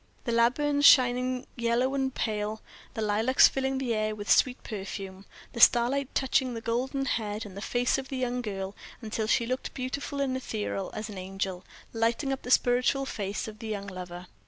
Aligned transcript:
The 0.23 0.31
laburnums 0.31 0.83
shining 0.83 1.45
yellow 1.55 1.93
and 1.93 2.11
pale; 2.11 2.63
the 2.95 3.03
lilacs 3.03 3.47
filling 3.47 3.77
the 3.77 3.93
air 3.93 4.15
with 4.15 4.31
sweet 4.31 4.63
perfume; 4.63 5.25
the 5.53 5.59
starlight 5.59 6.15
touching 6.15 6.55
the 6.55 6.59
golden 6.59 7.05
head 7.05 7.45
and 7.45 7.63
face 7.63 7.99
of 7.99 8.07
the 8.09 8.17
young 8.17 8.41
girl 8.41 8.75
until 9.03 9.27
she 9.27 9.45
looked 9.45 9.75
beautiful 9.75 10.19
and 10.19 10.35
ethereal 10.35 10.89
as 10.95 11.09
an 11.11 11.19
angel 11.19 11.63
lighting 11.93 12.33
up 12.33 12.41
the 12.41 12.49
spiritual 12.49 13.05
face 13.05 13.47
of 13.47 13.59
the 13.59 13.67
young 13.67 13.85
lover. 13.85 14.25